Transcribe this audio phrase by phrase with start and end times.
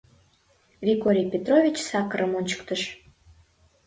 [0.81, 2.81] —Григорий Петрович Сакарым ончыктыш.